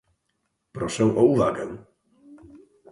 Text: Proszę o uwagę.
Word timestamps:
Proszę 0.71 1.03
o 1.05 1.23
uwagę. 1.23 1.77